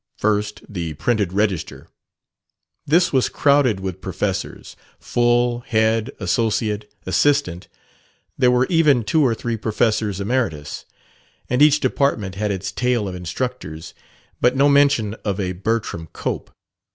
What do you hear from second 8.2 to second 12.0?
there were even two or three professors emeritus. And each